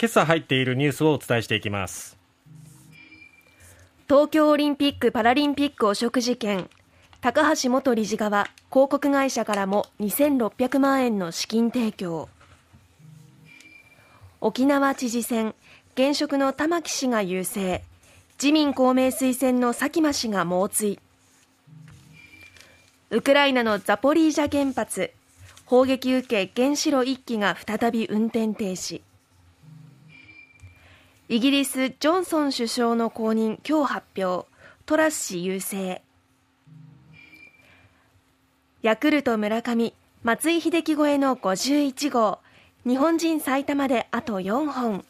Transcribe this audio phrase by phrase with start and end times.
[0.00, 2.16] 今朝入っているニュースをお伝えしていきます。
[4.08, 6.70] 東京オリンピック・パラリンピック汚職事件。
[7.20, 12.30] 高橋元理事側広告会社からも2600万円の資金提供。
[14.40, 15.54] 沖縄知事選
[15.94, 17.82] 現職の玉城氏が優勢。
[18.42, 20.98] 自民公明推薦の佐喜真氏が猛追。
[23.10, 25.12] ウクライナのザポリージャ原発
[25.66, 29.02] 砲撃受け原子炉1基が再び運転停止。
[31.32, 34.48] イギリスジョンソン首相の後任今日発表。
[34.84, 36.02] トラス氏優勢。
[38.82, 39.94] ヤクルト村上
[40.24, 42.40] 松井秀喜超えの51号。
[42.84, 45.04] 日本人最多まであと4本。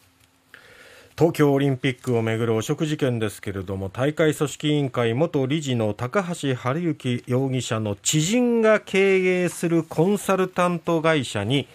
[1.16, 11.66] 東京オリンピックをめぐる汚職事件ですけれども大会組織委員会元理事の高橋治之容疑者の知人が経営するコンサルタント会社に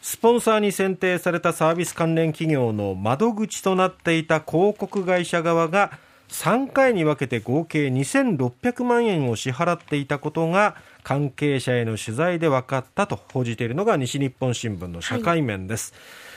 [0.00, 15.92] スポンサーに選定されたサービス関連企業の窓口となっていた広告会社側が3回に分けて合計2600万円を支払っていたことが関係者への取材で分かったと報じているのが西日本新聞の社会面です。
[15.92, 16.27] はい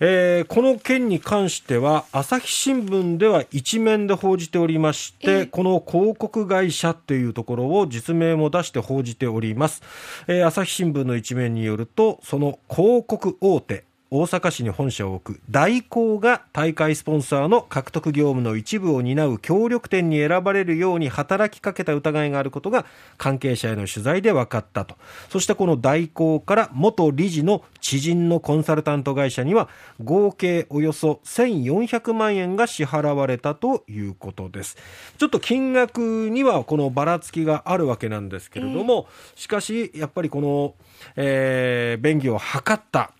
[0.00, 9.82] えー、この件に関しては朝日新聞では一面で報じておりまして、この広告会社というところを実名も出して報じております、
[10.26, 24.94] えー、朝日新聞の一面によるとその広告大手大阪市に本社を置く大光が大会スポンサーの獲得業務の一部を担う協力店に選ばれるように働きかけた疑いがあることが関係者への取材で分かったと
[25.30, 29.68] そしてこの大光から元理事の知人のコンサルタント会社には
[30.02, 34.76] 合計およそ1400万円が支払われたということです
[35.18, 40.74] ちょっと金額にはこのばらつきがあるわけなんですけれども、しかしやっぱりこの、
[41.16, 43.10] えー、便宜を図った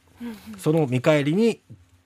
[0.58, 1.60] その見返りに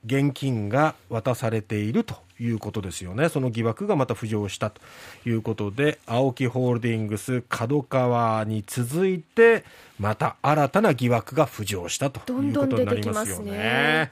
[0.05, 3.29] 現金が渡されているということですよね。
[3.29, 4.81] その疑惑がまた浮上したと
[5.25, 9.65] いうことで、青木ホールディングス、角川に続いて、
[9.99, 14.11] また新たな疑惑が浮上したということになりますよね。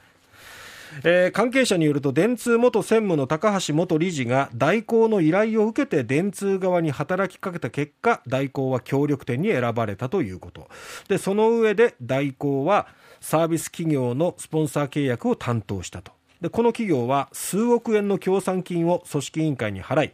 [1.04, 10.68] えー、関係者によると電通元専務の高橋元理事が大広の依頼を受けて電通側に働きかけた結果大広は協力店に選ばれたということ。
[11.08, 12.88] でその上で大広は
[13.20, 16.12] サービス企業のスポンサー契約を担当したと。
[16.40, 20.12] でこの企業は数億円の協賛金を組織委員会に払い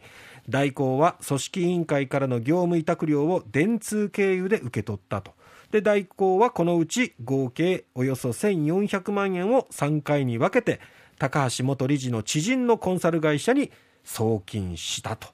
[0.49, 5.33] 大広は組織委員会からの業務委託料を電通経由で受け取ったと。
[5.75, 10.79] で大広はこのうち合計およそ1400万円を3回に分けて
[11.19, 13.73] 高橋元理事の知人のコンサル会社に
[14.05, 15.27] 送金したと。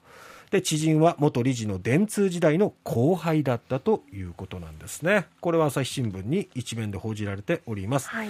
[0.50, 5.26] で知人は元理事の電通時代の後輩だったということなんですね。
[5.40, 8.28] これは朝日新聞に一面で報じられております、はい。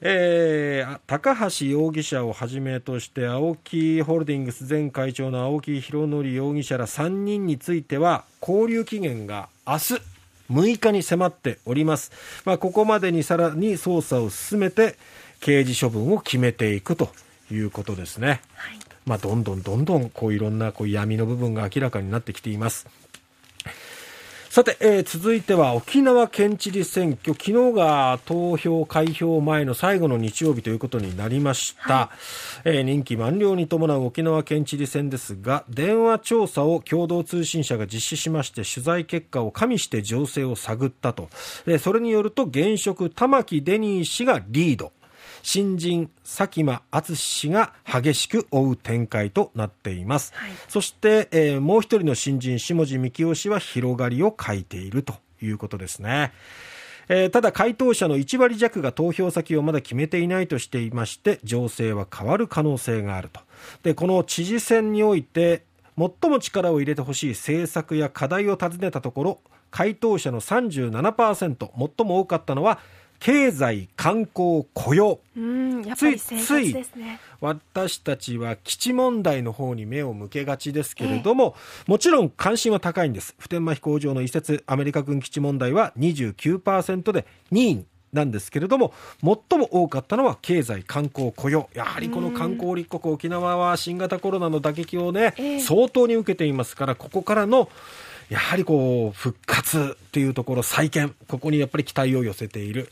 [0.00, 10.19] えー、高橋容疑者をはじめとして青木ホールディングス前会長の青木拡憲容疑者ら3人については勾留期限が明日
[10.50, 12.12] 6日に迫っております、
[12.44, 14.96] まあ、ここまでにさらに捜査を進めて
[15.40, 17.10] 刑事処分を決めていくと
[17.50, 18.42] いうことですね。
[18.54, 22.86] はいまあ、どんどんどんどんこういろんなこう闇の部分が明らかになってきています。
[24.50, 32.10] さて、えー、続いては沖縄県知事選挙、昨日が投票開票前の最後の日曜日ということになりました、は
[32.64, 41.28] い、えー、任期満了に伴う沖縄県知事選ですが電話調査を共同通信社が実施しまして取材結果を加味して情勢を探ったと、
[41.66, 44.90] えー、それによると現職玉城デニー氏がリード
[45.42, 56.32] 新人佐喜真淳氏が激しく追う展開となっています、はい、そして、えー、もう一人の新人下地幹雄氏は広がりを欠いているということですね。
[57.12, 63.40] えー、ただ回答者の1割弱が投票先をまだ決めていないとしていまして情勢は変わる可能性があると。
[63.82, 65.64] でこの知事選において
[65.98, 69.40] 最も力を入れてほしい政策や課題を尋ねたところ
[69.72, 71.56] 回答者の37%
[71.96, 72.78] 最も多かったのは
[73.20, 75.20] 経済、観光、雇用。
[75.94, 76.74] ついつい、
[77.40, 81.54] 私たちは基地問題の方に目を向けがちですけれども、
[81.86, 83.34] もちろん関心は高いんです。
[83.38, 97.68] 普天間飛行場の移設、アメリカ軍基地問題は29%で2位なんですけれども最も多かったのは経済観光雇用やはりこの観光立国沖縄は新型コロナの打撃をね、相当に受けていますからここからの
[98.30, 102.90] やはりこう、復活というところ、再建、ここにやっぱり期待を寄せている。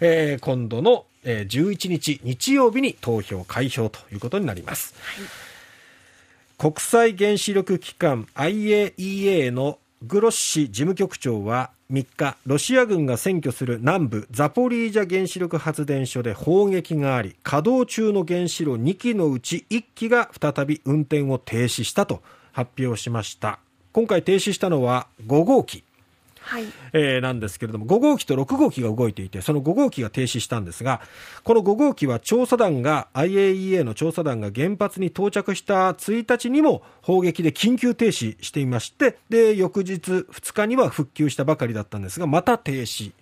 [0.00, 4.94] えー、今度の、えー、11日日曜日に投票開票ということになります。
[6.58, 23.60] はい、国際原子力機関 IAEA のグロッシ事務局長は3日ロシア軍が占拠する南部ザポリージャ原子力発電所で砲撃があり稼働中の原子炉2基のうち1基が再び運転を停止したと発表しました
[23.96, 25.82] 今回停止したのは5号機。
[26.38, 31.00] はい、えー、なんですけれども5号機と6号機が動いていてその5号機が停止したんですが
[31.42, 43.12] この5号機は調査団が IAEA の調査団が原発に到着した1日にも砲撃で緊急停止していましてで翌日2日には復旧したばかりだったんですがまた停止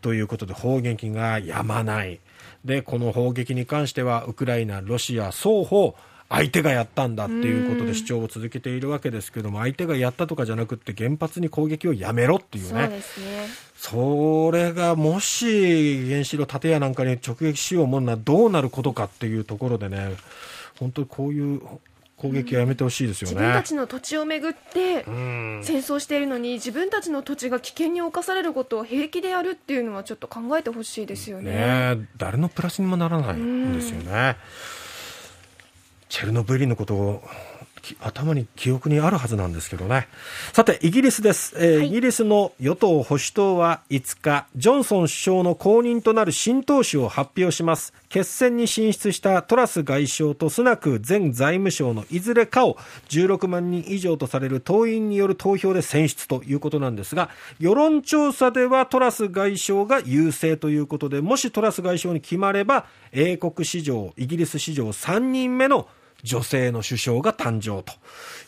[0.00, 2.18] ということで砲撃がやまない。
[2.64, 5.94] でこの砲撃に関してはウクライナ、ロシア双方
[6.32, 13.46] 相手がやったんだっていうことで主張を続けているわけですけども相手がやったとかじゃなくて原発に攻撃をやめろっていうねそうですね
[13.76, 20.14] それがもし原子炉建屋なんかに直撃しようもんならどうなることかっていうところでね
[20.78, 21.60] 本当にこういう
[22.16, 23.34] 攻撃はやめてほしいですよね。
[23.34, 31.50] 自分たちの土地をめぐってうん戦争しているのに自分たちの土地が危険に侵されることを平気でやるっていうのはちょっと考えてほしいですよね。
[31.50, 34.36] ねえ誰のプラスにもならないんですよね。
[36.12, 37.22] チェルノブイリのことを
[37.82, 40.08] き頭に記憶にあるはずなんですけどね。
[40.52, 41.54] さて、イギリスです。
[41.58, 47.92] えーはいイギリスの与党保守党は5日、ジョンソン首相の後任となる新党首を発表します。
[48.08, 52.76] 決戦に進出したトラス外相とスナク前財務省のいずれかを
[53.08, 65.88] 16万人以上とされる党員による投票で選出ということなんですが、世論調査ではトラス外相が優勢ということで、もしトラス外相に決まれば、英国史上、イギリス史上3人目の
[66.22, 67.92] 女性の首相が誕生と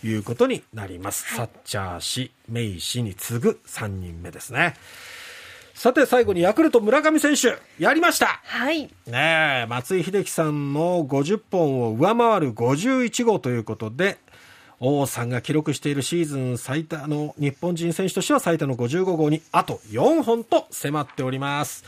[0.06, 1.34] いうことになります。
[1.34, 4.74] サッチャー氏、メイ氏に次ぐ3人目ですね。
[5.74, 14.18] さて最後にヤクルト村上選手、やりましたはい、ねえ、松井秀喜さんの50本を上回る51号ということで、
[14.78, 21.84] 王さんが記録しているシーズン最多の日本人選手としては最多の55号にあと4本と迫っております。